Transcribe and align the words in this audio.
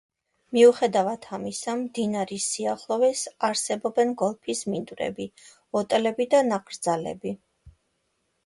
მიუხედავად 0.57 1.25
ამისა 1.37 1.75
მდინარის 1.81 2.47
სიახლოვეს 2.53 3.21
არსებობენ 3.49 4.15
გოლფის 4.23 4.65
მინდვრები, 4.73 5.29
ოტელები 5.83 6.31
და 6.33 6.45
ნაკრძალები. 6.53 7.37